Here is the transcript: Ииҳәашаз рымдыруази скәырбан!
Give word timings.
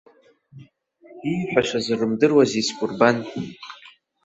Ииҳәашаз 1.29 1.85
рымдыруази 1.99 2.67
скәырбан! 2.67 3.17